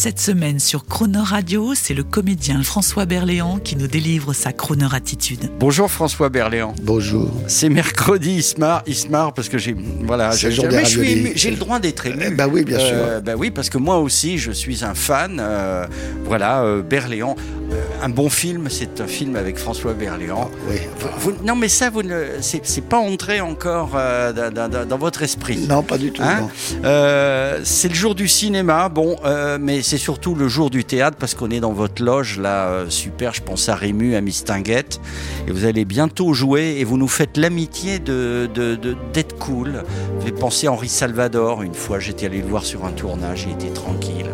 Cette 0.00 0.20
semaine 0.20 0.60
sur 0.60 0.86
Croner 0.86 1.18
Radio, 1.18 1.74
c'est 1.74 1.92
le 1.92 2.04
comédien 2.04 2.62
François 2.62 3.04
Berléand 3.04 3.58
qui 3.58 3.74
nous 3.74 3.88
délivre 3.88 4.32
sa 4.32 4.52
Croner 4.52 4.86
attitude. 4.94 5.50
Bonjour 5.58 5.90
François 5.90 6.28
Berléand. 6.28 6.72
Bonjour. 6.84 7.28
C'est 7.48 7.68
mercredi, 7.68 8.36
il 8.36 8.42
se 8.44 8.60
marre, 8.60 8.84
il 8.86 8.94
se 8.94 9.08
marre 9.08 9.34
parce 9.34 9.48
que 9.48 9.58
j'ai 9.58 9.74
voilà, 10.04 10.30
C'est 10.30 10.38
j'ai 10.38 10.48
le 10.50 10.54
jour 10.54 10.68
des 10.68 10.76
mais 10.76 10.84
je 10.84 10.88
suis 10.90 10.98
raviolis. 11.00 11.18
ému, 11.18 11.32
j'ai 11.34 11.50
le 11.50 11.56
droit 11.56 11.80
d'être 11.80 12.06
ému. 12.06 12.32
Bah 12.36 12.46
oui, 12.46 12.62
bien 12.62 12.78
sûr. 12.78 12.94
bah 13.24 13.32
oui, 13.36 13.50
parce 13.50 13.70
que 13.70 13.78
moi 13.78 13.98
aussi, 13.98 14.38
je 14.38 14.52
suis 14.52 14.84
un 14.84 14.94
fan. 14.94 15.38
euh, 15.40 15.84
voilà, 16.26 16.62
euh, 16.62 16.80
Berléand. 16.80 17.34
Euh, 17.70 17.74
un 18.02 18.08
bon 18.08 18.30
film, 18.30 18.68
c'est 18.70 19.00
un 19.00 19.06
film 19.06 19.36
avec 19.36 19.58
François 19.58 19.92
Berléand. 19.92 20.50
Oui. 20.70 20.76
Vous- 21.18 21.34
non, 21.44 21.54
mais 21.54 21.68
ça, 21.68 21.90
vous 21.90 22.02
ne, 22.02 22.24
c'est, 22.40 22.80
pas 22.80 22.96
entré 22.98 23.40
encore 23.40 23.90
euh, 23.94 24.32
dans, 24.32 24.70
dans- 24.70 24.86
dans 24.86 24.98
votre 24.98 25.22
esprit. 25.22 25.66
Non, 25.68 25.82
pas 25.82 25.98
du 25.98 26.10
tout. 26.12 26.22
Hein. 26.22 26.48
Euh, 26.84 27.60
c'est 27.64 27.88
le 27.88 27.94
jour 27.94 28.14
du 28.14 28.26
cinéma, 28.28 28.88
bon, 28.88 29.16
euh, 29.24 29.58
mais 29.60 29.82
c'est 29.82 29.98
surtout 29.98 30.34
le 30.34 30.48
jour 30.48 30.70
du 30.70 30.84
théâtre 30.84 31.16
parce 31.20 31.34
qu'on 31.34 31.50
est 31.50 31.60
dans 31.60 31.72
votre 31.72 32.02
loge 32.02 32.38
là, 32.38 32.84
super. 32.88 33.34
Je 33.34 33.42
pense 33.42 33.68
à 33.68 33.74
Rému, 33.74 34.14
à 34.14 34.20
Mistinguette, 34.22 35.00
et 35.46 35.50
vous 35.50 35.64
allez 35.66 35.84
bientôt 35.84 36.32
jouer 36.32 36.76
et 36.78 36.84
vous 36.84 36.96
nous 36.96 37.08
faites 37.08 37.36
l'amitié 37.36 37.98
de, 37.98 38.48
d'être 39.12 39.36
cool. 39.38 39.82
Vous 40.16 40.22
avez 40.22 40.32
pensé 40.32 40.66
à 40.68 40.72
Henri 40.72 40.88
Salvador. 40.88 41.62
Une 41.62 41.74
fois, 41.74 41.98
j'étais 41.98 42.26
allé 42.26 42.38
le 42.40 42.48
voir 42.48 42.64
sur 42.64 42.84
un 42.86 42.92
tournage, 42.92 43.46
il 43.46 43.52
était 43.52 43.74
tranquille. 43.74 44.26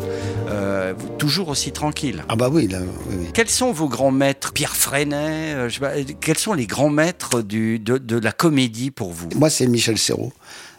Euh, 0.74 0.92
toujours 1.18 1.48
aussi 1.48 1.70
tranquille. 1.72 2.24
Ah 2.28 2.36
bah 2.36 2.48
oui, 2.50 2.66
là, 2.66 2.78
oui, 2.80 3.16
oui. 3.20 3.26
Quels 3.32 3.48
sont 3.48 3.70
vos 3.72 3.88
grands 3.88 4.10
maîtres? 4.10 4.52
Pierre 4.52 4.74
Freinet 4.74 5.54
euh, 5.54 5.68
je 5.68 5.74
sais 5.74 5.80
pas, 5.80 5.92
quels 6.20 6.38
sont 6.38 6.52
les 6.52 6.66
grands 6.66 6.90
maîtres 6.90 7.42
du, 7.42 7.78
de, 7.78 7.96
de 7.98 8.18
la 8.18 8.32
comédie 8.32 8.90
pour 8.90 9.12
vous? 9.12 9.28
Moi, 9.36 9.50
c'est 9.50 9.66
Michel 9.66 9.98
Serrault. 9.98 10.32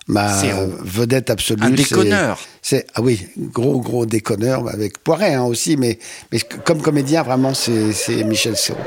Ma 0.08 0.30
Serrault. 0.34 0.72
vedette 0.84 1.30
absolue. 1.30 1.64
Un 1.64 1.72
déconneur. 1.72 2.40
C'est 2.62 2.86
ah 2.94 3.02
oui, 3.02 3.28
gros 3.38 3.80
gros 3.80 4.06
déconneur 4.06 4.68
avec 4.68 5.00
Poiret 5.00 5.34
hein, 5.34 5.44
aussi, 5.46 5.78
mais 5.78 5.98
mais 6.32 6.40
comme 6.64 6.82
comédien 6.82 7.23
vraiment 7.23 7.54
c'est 7.56 8.23
Michel 8.23 8.56
Serrault. 8.56 8.82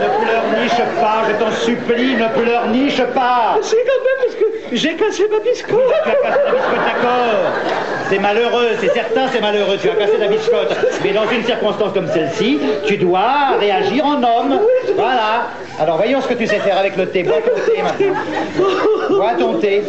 Ne 0.00 0.08
pleurniche 0.24 0.82
pas, 1.00 1.24
je 1.28 1.34
t'en 1.38 1.52
supplie, 1.52 2.14
ne 2.14 2.28
pleurniche 2.42 3.02
pas. 3.14 3.58
C'est 3.62 3.84
quand 3.86 4.02
même 4.06 4.20
parce 4.24 4.36
que 4.40 4.46
j'ai 4.76 4.96
cassé 4.96 5.24
ma 5.30 5.40
biscotte. 5.40 5.88
Tu 5.88 5.94
as 5.94 6.12
cassé 6.12 6.30
ta 6.32 6.52
biscotte, 6.52 6.86
d'accord. 6.86 7.69
C'est 8.10 8.18
malheureux, 8.18 8.70
c'est 8.80 8.92
certain, 8.92 9.28
c'est 9.32 9.40
malheureux. 9.40 9.78
Tu 9.80 9.88
as 9.88 9.94
cassé 9.94 10.18
ta 10.18 10.26
biscotte. 10.26 10.76
Mais 11.04 11.12
dans 11.12 11.30
une 11.30 11.44
circonstance 11.44 11.92
comme 11.94 12.08
celle-ci, 12.08 12.58
tu 12.84 12.96
dois 12.96 13.56
réagir 13.58 14.04
en 14.04 14.16
homme. 14.16 14.58
Voilà. 14.96 15.46
Alors 15.78 15.96
voyons 15.96 16.20
ce 16.20 16.26
que 16.26 16.34
tu 16.34 16.46
sais 16.48 16.58
faire 16.58 16.76
avec 16.76 16.96
le 16.96 17.06
thé. 17.08 17.22
Bois 17.22 17.40
ton 17.40 17.72
thé 17.72 17.82
maintenant. 17.82 19.16
Bois 19.16 19.34
ton 19.38 19.58
thé. 19.60 19.82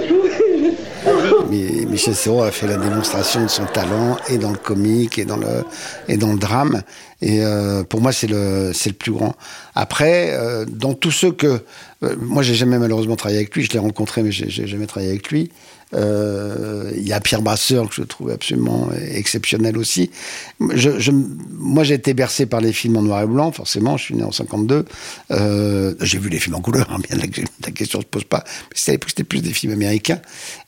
Mais 1.50 1.86
Michel 1.86 2.14
Serrault 2.14 2.44
a 2.44 2.52
fait 2.52 2.68
la 2.68 2.78
démonstration 2.78 3.42
de 3.42 3.48
son 3.48 3.66
talent 3.66 4.18
et 4.30 4.38
dans 4.38 4.52
le 4.52 4.58
comique 4.58 5.18
et 5.18 5.26
dans 5.26 5.38
le 5.38 5.66
et 6.08 6.18
dans 6.18 6.32
le 6.32 6.38
drame. 6.38 6.84
Et 7.24 7.44
euh, 7.44 7.84
pour 7.84 8.02
moi, 8.02 8.12
c'est 8.12 8.28
le 8.28 8.72
le 8.72 8.94
plus 8.94 9.12
grand. 9.12 9.36
Après, 9.74 10.30
euh, 10.32 10.66
dans 10.70 10.94
tous 10.94 11.12
ceux 11.12 11.32
que 11.32 11.62
euh, 12.04 12.16
moi, 12.20 12.44
j'ai 12.44 12.54
jamais 12.54 12.78
malheureusement 12.78 13.16
travaillé 13.16 13.40
avec 13.40 13.56
lui. 13.56 13.64
Je 13.64 13.72
l'ai 13.72 13.80
rencontré, 13.80 14.22
mais 14.22 14.32
j'ai 14.32 14.68
jamais 14.68 14.86
travaillé 14.86 15.10
avec 15.10 15.32
lui. 15.32 15.52
Euh, 15.94 16.92
Il 16.96 17.08
y 17.08 17.14
a 17.14 17.20
Pierre 17.20 17.42
Brasseur 17.42 17.90
que 17.90 17.96
je 17.96 18.04
trouve 18.04 18.32
absolument 18.32 18.90
exceptionnel 19.12 19.78
aussi. 19.78 20.12
Moi, 20.60 21.84
j'ai 21.84 21.94
été 21.94 22.14
bercé 22.14 22.46
par 22.46 22.62
les 22.62 22.74
films 22.74 22.98
en 22.98 23.02
noir 23.02 23.24
et 23.24 23.28
blanc, 23.28 23.52
forcément. 23.52 23.98
Je 23.98 24.06
suis 24.06 24.16
né 24.16 24.24
en 24.24 24.32
52. 24.32 24.86
Euh, 25.32 25.94
j'ai 26.02 26.20
vu 26.20 26.30
les 26.30 26.40
films 26.40 26.56
en 26.56 26.62
couleur, 26.62 26.88
hein, 26.92 27.00
bien 27.08 27.18
la, 27.18 27.26
la 27.66 27.72
question 27.72 28.02
se 28.02 28.06
pose 28.06 28.24
pas. 28.24 28.44
C'était 28.74 29.00
c'était 29.08 29.24
plus 29.24 29.42
des 29.42 29.54
films 29.54 29.74
américains. 29.74 30.20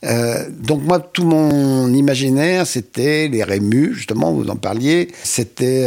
Euh, 0.04 0.48
donc 0.50 0.82
moi, 0.82 1.00
tout 1.00 1.24
mon 1.24 1.92
imaginaire, 1.92 2.66
c'était 2.66 3.28
les 3.28 3.42
Rémus, 3.44 3.94
justement, 3.94 4.32
vous 4.32 4.48
en 4.50 4.56
parliez. 4.56 5.08
C'était 5.22 5.86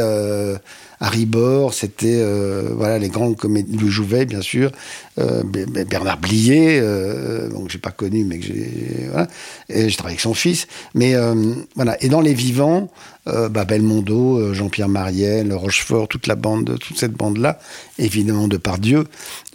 Harry 0.99 1.25
Bor, 1.25 1.73
c'était 1.73 2.19
euh, 2.19 2.71
voilà 2.75 2.97
les 2.97 3.09
grands 3.09 3.33
comédiens, 3.33 3.79
Louis 3.79 3.91
Jouvet, 3.91 4.25
bien 4.25 4.41
sûr, 4.41 4.71
euh, 5.19 5.43
Bernard 5.43 6.17
Blier, 6.17 6.79
euh, 6.81 7.49
donc 7.49 7.69
j'ai 7.69 7.77
pas 7.77 7.91
connu, 7.91 8.23
mais 8.23 8.39
que 8.39 8.45
j'ai 8.45 9.07
voilà. 9.11 9.27
Et 9.69 9.89
j'ai 9.89 9.95
travaillé 9.95 10.13
avec 10.13 10.21
son 10.21 10.33
fils. 10.33 10.67
Mais 10.93 11.15
euh, 11.15 11.53
voilà. 11.75 12.01
Et 12.03 12.09
dans 12.09 12.21
les 12.21 12.33
vivants, 12.33 12.89
euh, 13.27 13.49
bah, 13.49 13.65
Belmondo, 13.65 14.37
euh, 14.39 14.53
Jean-Pierre 14.53 14.87
Mariel, 14.89 15.53
Rochefort, 15.53 16.07
toute 16.07 16.27
la 16.27 16.35
bande, 16.35 16.77
toute 16.79 16.97
cette 16.97 17.11
bande-là, 17.13 17.59
évidemment 17.99 18.47
de 18.47 18.57
par 18.57 18.77
Dieu. 18.79 19.03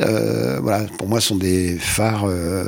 Euh, 0.01 0.59
voilà, 0.61 0.85
pour 0.99 1.09
moi, 1.09 1.21
sont 1.21 1.37
des 1.37 1.77
phares. 1.79 2.25
euh, 2.27 2.65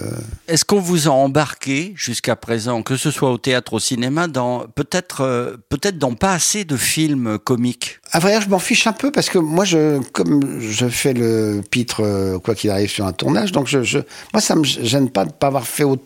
Est-ce 0.48 0.64
qu'on 0.64 0.80
vous 0.80 1.08
a 1.08 1.10
embarqué 1.10 1.92
jusqu'à 1.96 2.36
présent, 2.36 2.82
que 2.82 2.96
ce 2.96 3.10
soit 3.10 3.30
au 3.30 3.38
théâtre, 3.38 3.74
au 3.74 3.78
cinéma, 3.80 4.26
dans 4.28 4.66
peut-être 4.74 5.58
peut-être 5.68 5.98
dans 5.98 6.14
pas 6.14 6.32
assez 6.32 6.64
de 6.64 6.76
films 6.76 7.38
comiques? 7.38 8.00
À 8.12 8.18
vrai 8.18 8.32
dire, 8.32 8.40
je 8.42 8.48
m'en 8.48 8.58
fiche 8.58 8.86
un 8.86 8.92
peu 8.92 9.10
parce 9.12 9.28
que 9.28 9.38
moi, 9.38 9.64
je, 9.64 10.00
comme 10.12 10.60
je 10.60 10.86
fais 10.88 11.12
le 11.12 11.62
pitre, 11.70 12.38
quoi 12.42 12.54
qu'il 12.54 12.70
arrive 12.70 12.90
sur 12.90 13.06
un 13.06 13.12
tournage, 13.12 13.52
donc 13.52 13.66
je, 13.66 13.82
je- 13.82 13.98
moi, 14.32 14.40
ça 14.40 14.54
me 14.54 14.64
gêne 14.64 15.10
pas 15.10 15.24
de 15.24 15.32
pas 15.32 15.48
avoir 15.48 15.66
fait 15.66 15.84
au- 15.84 15.98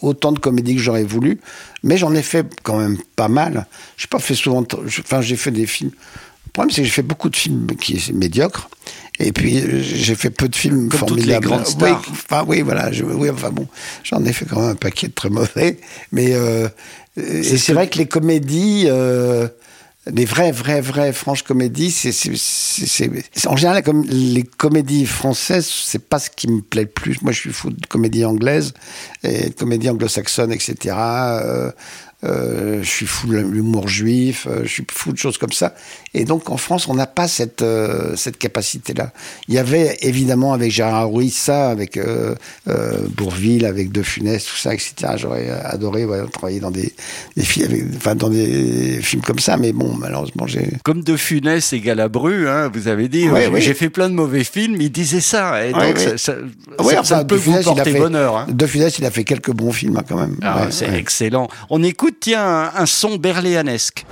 autant 0.00 0.32
de 0.32 0.38
comédies 0.38 0.76
que 0.76 0.80
j'aurais 0.82 1.04
voulu, 1.04 1.40
mais 1.82 1.96
j'en 1.96 2.14
ai 2.14 2.22
fait 2.22 2.46
quand 2.62 2.78
même 2.78 2.98
pas 3.16 3.28
mal. 3.28 3.66
Je 3.96 4.06
pas 4.06 4.18
fait 4.18 4.34
souvent, 4.34 4.64
enfin, 4.84 5.20
j'ai 5.20 5.36
fait 5.36 5.50
des 5.50 5.66
films. 5.66 5.90
Le 6.46 6.52
problème, 6.52 6.70
c'est 6.70 6.80
que 6.82 6.86
j'ai 6.86 6.92
fait 6.92 7.02
beaucoup 7.02 7.28
de 7.28 7.36
films 7.36 7.66
qui 7.80 8.00
sont 8.00 8.14
médiocres. 8.14 8.68
Et 9.20 9.32
puis, 9.32 9.58
euh, 9.58 9.80
j'ai 9.82 10.14
fait 10.14 10.30
peu 10.30 10.48
de 10.48 10.56
films 10.56 10.88
Comme 10.88 11.00
toutes 11.00 11.16
les 11.16 11.34
formidables. 11.34 11.46
grandes 11.46 11.66
stars. 11.66 12.02
Oui, 12.06 12.12
enfin, 12.12 12.44
oui, 12.46 12.60
voilà. 12.62 12.92
Je, 12.92 13.04
oui, 13.04 13.28
enfin 13.30 13.50
bon, 13.50 13.66
j'en 14.04 14.24
ai 14.24 14.32
fait 14.32 14.44
quand 14.44 14.60
même 14.60 14.70
un 14.70 14.74
paquet 14.76 15.08
de 15.08 15.12
très 15.12 15.28
mauvais. 15.28 15.78
Mais 16.12 16.34
euh, 16.34 16.68
et 17.16 17.42
c'est 17.58 17.72
vrai 17.72 17.88
que 17.88 17.98
les 17.98 18.06
comédies, 18.06 18.84
euh, 18.86 19.48
les 20.12 20.24
vraies, 20.24 20.52
vraies, 20.52 20.80
vraies, 20.80 21.12
franches 21.12 21.42
comédies, 21.42 21.90
c'est, 21.90 22.12
en 23.46 23.56
général, 23.56 23.82
les 24.08 24.42
comédies 24.42 25.06
françaises, 25.06 25.66
c'est 25.66 26.08
pas 26.08 26.18
ce 26.18 26.30
qui 26.30 26.48
me 26.48 26.60
plaît 26.60 26.82
le 26.82 26.88
plus. 26.88 27.20
Moi, 27.22 27.32
je 27.32 27.40
suis 27.40 27.52
fou 27.52 27.70
de 27.70 27.86
comédie 27.86 28.24
anglaise 28.24 28.74
et 29.22 29.50
de 29.50 29.54
comédie 29.54 29.90
anglo-saxonne, 29.90 30.52
etc. 30.52 30.96
euh, 32.24 32.80
je 32.82 32.88
suis 32.88 33.06
fou 33.06 33.28
de 33.28 33.36
l'humour 33.38 33.86
juif, 33.88 34.46
euh, 34.50 34.60
je 34.64 34.68
suis 34.68 34.84
fou 34.90 35.12
de 35.12 35.18
choses 35.18 35.38
comme 35.38 35.52
ça. 35.52 35.74
Et 36.14 36.24
donc 36.24 36.50
en 36.50 36.56
France, 36.56 36.88
on 36.88 36.94
n'a 36.94 37.06
pas 37.06 37.28
cette 37.28 37.62
euh, 37.62 38.16
cette 38.16 38.38
capacité-là. 38.38 39.12
Il 39.46 39.54
y 39.54 39.58
avait 39.58 39.96
évidemment 40.02 40.52
avec 40.52 40.70
Gérard 40.72 41.10
Ruiz 41.12 41.34
ça, 41.36 41.70
avec 41.70 41.98
Bourville, 43.16 43.64
avec 43.66 43.92
De 43.92 44.02
Funès, 44.02 44.44
tout 44.44 44.56
ça, 44.56 44.74
etc. 44.74 44.94
J'aurais 45.16 45.48
adoré 45.50 46.04
ouais, 46.04 46.18
travailler 46.32 46.60
dans 46.60 46.70
des, 46.70 46.92
des 47.36 47.42
films, 47.44 47.66
avec- 47.66 47.84
enfin 47.96 48.14
dans 48.14 48.28
des 48.30 49.00
films 49.02 49.22
comme 49.22 49.38
ça, 49.38 49.56
mais 49.56 49.72
bon, 49.72 49.94
malheureusement, 49.94 50.46
j'ai 50.46 50.68
Comme 50.84 51.02
De 51.02 51.16
Funès 51.16 51.72
et 51.72 51.80
Galabru, 51.80 52.48
hein, 52.48 52.70
vous 52.72 52.88
avez 52.88 53.08
dit, 53.08 53.28
Ouais, 53.28 53.48
oui. 53.52 53.60
j'ai 53.60 53.74
fait 53.74 53.90
plein 53.90 54.08
de 54.08 54.14
mauvais 54.14 54.44
films, 54.44 54.76
il 54.80 54.90
disait 54.90 55.20
ça. 55.20 55.64
Et 55.66 55.72
Ouais, 55.72 55.88
donc, 55.88 55.98
ça, 55.98 56.18
ça- 56.18 56.32
Ouais, 56.80 56.94
ça- 56.94 57.00
enfin, 57.00 57.04
ça 57.04 57.24
peut 57.24 57.34
vous 57.36 57.52
Funès, 57.52 57.64
porter 57.64 57.92
fait- 57.92 57.98
bonheur. 57.98 58.36
hein. 58.36 58.46
De 58.50 58.66
Funès, 58.66 58.98
il 58.98 59.04
a 59.04 59.10
fait 59.10 59.24
quelques 59.24 59.52
bons 59.52 59.72
films 59.72 59.96
hein, 59.96 60.04
quand 60.08 60.16
même. 60.18 60.36
Ah, 60.42 60.62
Ouais, 60.64 60.66
c'est 60.70 60.88
ouais. 60.88 60.98
excellent. 60.98 61.48
On 61.70 61.82
écoute, 61.82 62.07
tiens, 62.20 62.70
un, 62.74 62.82
un 62.82 62.86
son 62.86 63.16
berléanesque. 63.16 64.04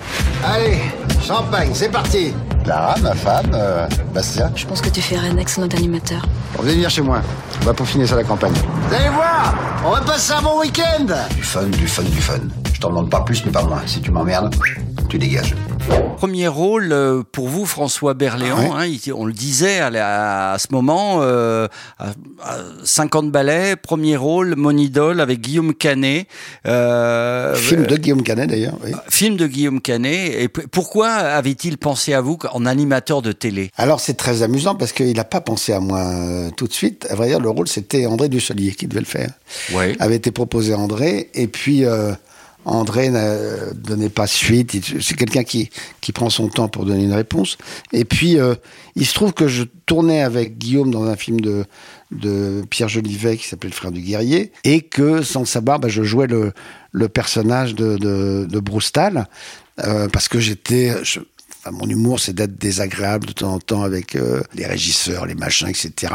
Allez, 0.44 0.79
champagne, 1.26 1.70
c'est 1.75 1.88
parti 1.91 2.32
Clara, 2.65 2.97
ma 3.00 3.15
femme, 3.15 3.50
euh, 3.55 3.87
Bastien, 4.12 4.50
Je 4.56 4.67
pense 4.67 4.81
que 4.81 4.88
tu 4.88 5.00
ferais 5.00 5.29
un 5.29 5.37
excellent 5.38 5.69
animateur. 5.69 6.26
on 6.59 6.62
venez 6.62 6.75
venir 6.75 6.91
chez 6.91 7.03
moi. 7.03 7.20
On 7.62 7.65
va 7.65 7.75
peaufiner 7.75 8.06
ça 8.06 8.15
à 8.15 8.19
la 8.19 8.25
campagne. 8.25 8.53
Vous 8.88 8.94
allez 8.94 9.09
voir 9.09 9.55
On 9.85 9.91
va 9.93 10.00
passer 10.00 10.32
un 10.32 10.43
bon 10.43 10.61
week-end 10.61 11.06
Du 11.35 11.43
fun, 11.43 11.62
du 11.65 11.87
fun, 11.87 12.03
du 12.03 12.20
fun. 12.20 12.35
Je 12.73 12.81
t'en 12.81 12.88
demande 12.88 13.09
pas 13.11 13.20
plus, 13.20 13.44
mais 13.47 13.53
pas 13.53 13.62
moins. 13.62 13.82
Si 13.87 14.00
tu 14.00 14.11
m'emmerdes, 14.11 14.55
tu 15.09 15.19
dégages. 15.19 15.55
Premier 16.17 16.49
rôle 16.49 16.93
euh, 16.93 17.23
pour 17.31 17.49
vous, 17.49 17.67
François 17.67 18.15
Berléand. 18.15 18.75
hein, 18.75 18.87
on 19.15 19.27
le 19.27 19.33
disait 19.35 19.79
à, 19.81 19.91
la- 19.91 20.53
à 20.53 20.59
ce 20.59 20.69
moment, 20.71 21.19
euh, 21.21 21.69
à, 21.99 22.09
à 22.43 22.56
50 22.85 23.31
ballets, 23.31 23.77
premier 23.77 24.17
rôle, 24.17 24.55
mon 24.56 24.75
idole 24.77 25.21
avec 25.21 25.41
Guillaume 25.43 25.75
Canet. 25.75 26.27
Euh, 26.67 27.55
Film 27.55 27.85
de 27.87 27.97
Guillaume 27.97 28.23
Canet 28.23 28.49
d'ailleurs. 28.49 28.79
Oui. 28.83 28.93
film 29.11 29.37
de 29.37 29.47
Guillaume 29.47 29.81
Canet. 29.83 30.33
Et 30.41 30.49
pourquoi 30.49 31.09
avait-il 31.11 31.77
pensé 31.77 32.15
à 32.15 32.23
vous 32.23 32.39
en 32.50 32.65
animateur 32.65 33.21
de 33.21 33.32
télé? 33.32 33.71
Alors 33.77 34.00
c'est 34.00 34.15
très 34.15 34.43
amusant 34.43 34.75
parce 34.75 34.93
qu'il 34.93 35.15
n'a 35.15 35.25
pas 35.25 35.43
pensé 35.43 35.73
à 35.75 35.81
moi 35.81 36.00
euh, 36.00 36.50
tout 36.56 36.67
de 36.67 36.73
suite. 36.73 37.06
À 37.11 37.15
vrai 37.15 37.29
dire, 37.29 37.41
le 37.41 37.50
rôle 37.50 37.69
c'était 37.69 38.06
André 38.06 38.29
Dussolier 38.31 38.73
qui 38.73 38.87
devait 38.87 39.00
le 39.00 39.06
faire. 39.06 39.31
Ouais. 39.75 39.94
Avait 40.00 40.17
été 40.17 40.31
proposé 40.31 40.73
à 40.73 40.79
André 40.79 41.31
et 41.35 41.47
puis 41.47 41.85
euh, 41.85 42.12
André 42.67 43.11
ne 43.11 43.73
donnait 43.75 44.09
pas 44.11 44.27
suite. 44.27 44.77
C'est 45.01 45.15
quelqu'un 45.15 45.45
qui, 45.45 45.71
qui 46.01 46.11
prend 46.11 46.31
son 46.31 46.49
temps 46.49 46.69
pour 46.69 46.85
donner 46.85 47.05
une 47.05 47.13
réponse. 47.13 47.57
Et 47.93 48.05
puis, 48.05 48.39
euh, 48.39 48.57
il 48.97 49.07
se 49.07 49.15
trouve 49.15 49.33
que 49.33 49.47
je 49.47 49.63
tournais 49.87 50.21
avec 50.21 50.59
Guillaume 50.59 50.91
dans 50.91 51.05
un 51.05 51.15
film 51.15 51.41
de, 51.41 51.65
de 52.11 52.65
Pierre 52.69 52.89
Jolivet 52.89 53.37
qui 53.37 53.47
s'appelait 53.47 53.71
Le 53.71 53.75
Frère 53.75 53.93
du 53.93 54.01
Guerrier, 54.01 54.51
et 54.65 54.81
que, 54.81 55.23
sans 55.23 55.45
savoir, 55.45 55.79
bah, 55.79 55.89
je 55.89 56.03
jouais 56.03 56.27
le, 56.27 56.53
le 56.91 57.09
personnage 57.09 57.77
de, 57.77 57.97
de, 57.97 58.47
de 58.51 58.61
Broustal, 58.61 59.29
euh, 59.85 60.09
parce 60.09 60.29
que 60.29 60.41
j'étais... 60.41 60.93
mon 61.73 61.87
humour, 61.89 62.21
c'est 62.21 62.33
d'être 62.33 62.57
désagréable 62.57 63.27
de 63.27 63.33
temps 63.33 63.55
en 63.55 63.59
temps 63.59 63.83
avec 63.83 64.17
euh, 64.17 64.43
les 64.55 64.67
régisseurs, 64.67 65.27
les 65.27 65.35
machins, 65.35 65.69
etc. 65.69 66.15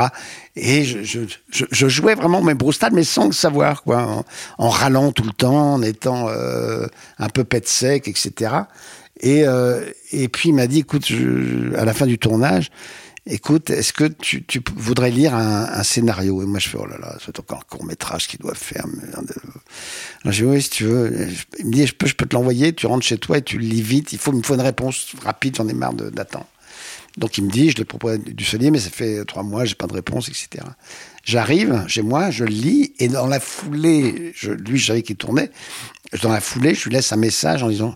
Et 0.56 0.83
je, 0.83 1.88
jouais 1.88 2.15
vraiment 2.15 2.42
mes 2.42 2.53
Broustal, 2.53 2.92
mais 2.94 3.03
sans 3.03 3.25
le 3.25 3.31
savoir, 3.31 3.83
quoi, 3.83 4.24
en, 4.57 4.69
râlant 4.69 5.12
tout 5.12 5.24
le 5.24 5.31
temps, 5.31 5.74
en 5.74 5.81
étant 5.81 6.27
euh, 6.30 6.88
un 7.19 7.30
peu 7.30 7.44
pète 7.44 7.68
sec, 7.68 8.07
etc. 8.07 8.53
Et, 9.21 9.45
euh, 9.45 9.86
et 10.12 10.27
puis 10.27 10.50
il 10.50 10.56
m'a 10.56 10.68
dit, 10.68 10.80
écoute, 10.80 11.12
à 11.77 11.86
la 11.86 11.94
fin 11.94 12.06
du 12.06 12.18
tournage, 12.18 12.71
écoute, 13.25 13.69
est-ce 13.69 13.94
que 13.94 14.06
tu, 14.06 14.44
voudrais 14.75 15.12
lire 15.12 15.35
un, 15.35 15.83
scénario? 15.83 16.41
Et 16.41 16.45
moi 16.45 16.59
je 16.59 16.69
fais, 16.69 16.77
oh 16.79 16.85
là 16.85 16.97
là, 16.97 17.18
c'est 17.23 17.39
encore 17.39 17.59
un 17.59 17.75
court 17.75 17.85
métrage 17.85 18.27
qu'ils 18.27 18.39
doivent 18.39 18.57
faire. 18.57 18.85
merde. 18.88 19.33
Alors 20.23 20.33
j'ai 20.33 20.44
dit, 20.44 20.50
oui, 20.50 20.62
si 20.62 20.69
tu 20.69 20.85
veux. 20.85 21.27
Il 21.59 21.68
me 21.68 21.71
dit, 21.71 21.88
je 21.88 21.94
peux, 21.94 22.07
je 22.07 22.15
te 22.15 22.35
l'envoyer, 22.35 22.73
tu 22.73 22.88
rentres 22.88 23.06
chez 23.06 23.18
toi 23.18 23.38
et 23.38 23.41
tu 23.41 23.57
le 23.57 23.65
lis 23.65 23.81
vite. 23.81 24.13
Il 24.13 24.19
faut, 24.19 24.31
il 24.31 24.38
me 24.38 24.44
faut 24.44 24.56
une 24.56 24.62
réponse 24.62 25.13
rapide, 25.23 25.56
j'en 25.56 25.68
ai 25.68 25.73
marre 25.73 25.94
d'attendre. 25.94 26.47
Donc 27.18 27.38
il 27.38 27.44
me 27.44 27.51
dit, 27.51 27.71
je 27.71 27.77
le 27.77 27.85
propose 27.85 28.19
du 28.19 28.44
solier, 28.45 28.71
mais 28.71 28.79
ça 28.79 28.89
fait 28.89 29.25
trois 29.25 29.44
mois, 29.44 29.65
j'ai 29.65 29.75
pas 29.75 29.88
de 29.88 29.94
réponse, 29.94 30.29
etc. 30.29 30.65
J'arrive 31.24 31.83
chez 31.88 32.01
moi, 32.01 32.31
je 32.31 32.45
le 32.45 32.51
lis, 32.51 32.94
et 33.00 33.09
dans 33.09 33.27
la 33.27 33.39
foulée, 33.39 34.31
je, 34.33 34.51
lui, 34.51 34.79
je 34.79 34.88
savais 34.88 35.01
qu'il 35.01 35.17
tournait, 35.17 35.51
dans 36.24 36.31
la 36.31 36.39
foulée, 36.39 36.74
je 36.74 36.85
lui 36.85 36.95
laisse 36.95 37.12
un 37.12 37.17
message 37.17 37.63
en 37.63 37.69
disant, 37.69 37.95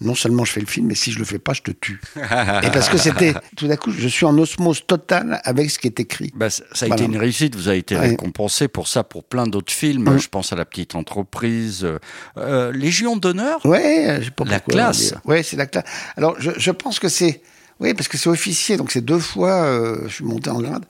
non 0.00 0.14
seulement 0.14 0.44
je 0.44 0.52
fais 0.52 0.60
le 0.60 0.66
film, 0.66 0.88
mais 0.88 0.94
si 0.94 1.10
je 1.10 1.18
le 1.18 1.24
fais 1.24 1.38
pas, 1.38 1.54
je 1.54 1.62
te 1.62 1.70
tue. 1.70 2.00
et 2.16 2.70
parce 2.70 2.88
que 2.90 2.98
c'était, 2.98 3.32
tout 3.56 3.66
d'un 3.66 3.76
coup, 3.76 3.90
je 3.90 4.08
suis 4.08 4.26
en 4.26 4.36
osmose 4.36 4.86
totale 4.86 5.40
avec 5.44 5.70
ce 5.70 5.78
qui 5.78 5.86
est 5.86 5.98
écrit. 6.00 6.30
Bah, 6.34 6.50
ça 6.50 6.62
a 6.82 6.86
Voilà. 6.88 6.94
été 6.96 7.04
une 7.04 7.16
réussite, 7.18 7.54
vous 7.56 7.68
avez 7.68 7.78
été 7.78 7.94
Ouais. 7.96 8.08
récompensé 8.10 8.68
pour 8.68 8.88
ça, 8.88 9.04
pour 9.04 9.24
plein 9.24 9.46
d'autres 9.46 9.72
films. 9.72 10.18
Je 10.18 10.28
pense 10.28 10.52
à 10.52 10.56
La 10.56 10.66
Petite 10.66 10.94
Entreprise, 10.94 11.84
euh, 11.84 11.98
euh, 12.36 12.72
Légion 12.72 13.16
d'honneur. 13.16 13.64
Ouais, 13.64 14.18
je 14.20 14.24
sais 14.26 14.30
pas 14.30 14.44
La 14.44 14.60
pourquoi, 14.60 14.74
classe. 14.74 15.14
Ouais, 15.24 15.42
c'est 15.42 15.56
la 15.56 15.64
classe. 15.66 15.84
Alors, 16.16 16.36
je, 16.38 16.50
je 16.58 16.70
pense 16.72 16.98
que 16.98 17.08
c'est, 17.08 17.40
oui, 17.80 17.94
parce 17.94 18.08
que 18.08 18.18
c'est 18.18 18.28
officier, 18.28 18.76
donc 18.76 18.92
c'est 18.92 19.00
deux 19.04 19.18
fois, 19.18 19.62
euh, 19.64 20.00
je 20.08 20.14
suis 20.16 20.24
monté 20.24 20.50
en 20.50 20.60
grade. 20.60 20.84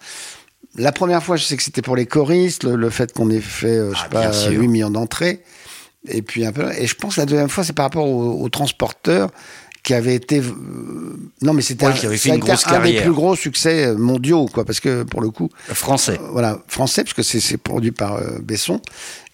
La 0.75 0.91
première 0.93 1.23
fois, 1.23 1.37
je 1.37 1.44
sais 1.44 1.56
que 1.56 1.62
c'était 1.62 1.81
pour 1.81 1.94
les 1.97 2.06
choristes, 2.06 2.64
le, 2.64 2.75
le 2.76 2.91
fait 2.91 3.12
qu'on 3.12 3.31
ait 3.31 3.41
fait, 3.41 3.69
euh, 3.79 3.93
je 3.94 3.99
sais 3.99 4.05
Ah, 4.06 4.08
bien 4.11 4.20
pas, 4.31 4.32
sûr. 4.32 4.50
8 4.61 4.67
millions 4.69 4.91
d'entrées. 4.91 5.43
Et 6.08 6.23
puis 6.23 6.44
un 6.47 6.53
peu, 6.53 6.70
et 6.73 6.87
je 6.87 6.94
pense 6.94 7.17
que 7.17 7.20
la 7.20 7.26
deuxième 7.26 7.49
fois, 7.49 7.64
c'est 7.64 7.73
par 7.73 7.87
rapport 7.87 8.06
aux, 8.08 8.43
aux 8.43 8.49
transporteurs 8.49 9.31
qui 9.82 9.94
avaient 9.94 10.17
été, 10.17 10.41
euh, 10.41 10.53
non, 11.43 11.53
mais 11.53 11.62
c'était 11.62 11.87
Ouais, 11.87 11.93
un- 11.93 11.94
fait 11.94 12.31
une 12.31 12.38
grosse 12.41 12.64
des 12.64 13.00
plus 13.03 13.12
gros 13.12 13.37
succès 13.37 13.87
euh, 13.87 13.97
mondiaux, 13.97 14.47
quoi, 14.53 14.64
parce 14.64 14.81
que 14.81 15.05
pour 15.05 15.20
le 15.20 15.31
coup, 15.31 15.49
Français. 15.69 16.19
euh, 16.20 16.29
voilà, 16.32 16.58
français, 16.67 17.05
parce 17.05 17.14
que 17.14 17.23
c'est 17.23 17.38
c'est 17.38 17.56
produit 17.56 17.93
par 17.93 18.14
euh, 18.17 18.38
Besson. 18.43 18.81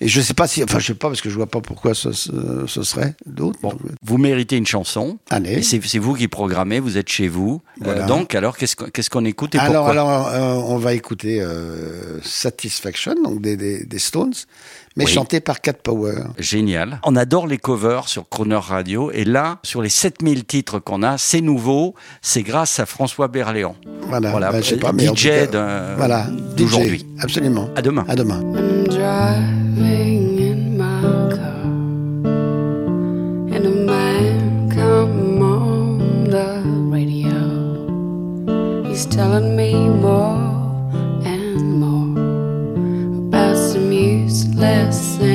Et 0.03 0.09
je 0.09 0.21
sais 0.21 0.35
pas 0.35 0.49
si, 0.49 0.65
enfin, 0.65 0.81
je 0.81 0.87
sais 0.89 0.95
pas, 0.95 1.09
parce 1.09 1.21
que 1.21 1.31
je 1.31 1.37
vois 1.37 1.47
pas 1.47 1.61
pourquoi 1.61 1.95
ce, 1.95 2.11
ce, 2.11 2.65
ce 2.67 2.83
serait 2.83 3.15
d'autres. 3.25 3.59
Bon, 3.63 3.73
vous 4.03 4.19
méritez 4.19 4.57
une 4.57 4.67
chanson. 4.67 5.19
Allez. 5.31 5.63
C'est 5.63 5.79
vous 5.99 6.15
qui 6.15 6.27
programmez, 6.27 6.81
vous 6.81 6.99
êtes 6.99 7.09
chez 7.09 7.29
vous. 7.29 7.63
Euh, 7.81 7.85
Voilà. 7.85 8.07
donc, 8.07 8.35
alors, 8.35 8.57
qu'est-ce 8.57 9.11
qu'on 9.11 9.25
écoute 9.25 9.55
et 9.55 9.59
alors, 9.59 9.87
pourquoi 9.87 9.91
alors 9.93 10.29
euh, 10.29 10.73
on 10.73 10.77
va 10.77 10.95
écouter 10.95 11.41
euh, 11.41 12.21
Satisfaction, 12.23 13.15
donc 13.23 13.41
des, 13.41 13.57
des, 13.57 13.85
des 13.85 13.99
Stones, 14.01 14.33
mais 14.97 15.05
Oui. 15.05 15.11
chanté 15.13 15.39
par 15.41 15.61
Cat 15.61 15.75
Power. 15.75 16.15
Génial. 16.37 17.01
On 17.05 17.15
adore 17.15 17.47
les 17.47 17.59
covers 17.59 18.09
sur 18.09 18.29
Croner 18.29 18.57
Radio. 18.57 19.11
Et 19.13 19.25
là, 19.25 19.61
sur 19.63 19.83
les 19.83 19.89
7000 19.89 20.45
titres 20.45 20.81
qu'on 20.81 21.05
a, 21.05 21.17
c'est 21.17 21.41
nouveau. 21.41 21.95
C'est 22.23 22.43
grâce 22.43 22.81
à 22.81 22.87
François 22.87 23.29
Berléand. 23.29 23.77
Voilà, 24.09 24.31
Voilà, 24.33 24.51
bah, 24.51 24.61
je 24.61 24.67
sais 24.71 24.77
pas, 24.79 24.93
mais 24.93 25.07
DJ 25.07 25.29
voilà, 25.97 26.27
d'aujourd'hui. 26.57 26.99
DJ, 27.19 27.23
Absolument. 27.23 27.71
À 27.77 27.83
demain. 27.83 28.05
À 28.09 28.17
demain. 28.17 28.43
lesson. 44.63 45.32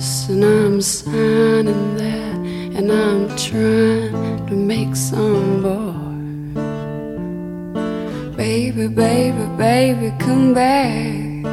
And 0.00 0.42
I'm 0.42 0.80
signing 0.80 1.96
that 1.96 2.34
and 2.78 2.90
I'm 2.90 3.28
trying 3.36 4.46
to 4.46 4.54
make 4.54 4.96
some 4.96 5.62
boy. 5.62 5.92
Baby, 8.34 8.88
baby, 8.88 9.44
baby, 9.58 10.10
come 10.18 10.54
back. 10.54 11.44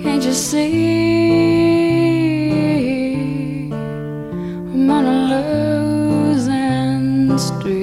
Can't 0.00 0.22
you 0.24 0.32
see? 0.32 0.92
I'm 3.72 4.88
on 4.88 5.04
a 5.04 5.16
losing 6.30 7.38
streak 7.38 7.81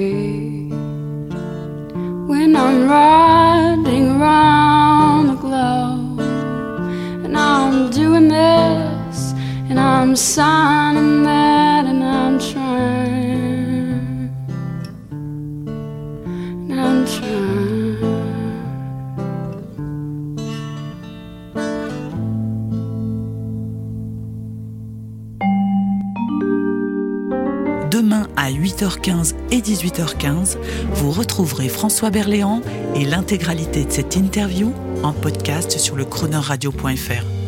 17h15 28.80 29.34
et 29.50 29.60
18h15, 29.60 30.56
vous 30.94 31.10
retrouverez 31.10 31.68
François 31.68 32.10
Berléand 32.10 32.62
et 32.94 33.04
l'intégralité 33.04 33.84
de 33.84 33.90
cette 33.90 34.16
interview 34.16 34.72
en 35.02 35.12
podcast 35.12 35.78
sur 35.78 35.96
le 35.96 36.04
chronoradio.fr. 36.04 37.39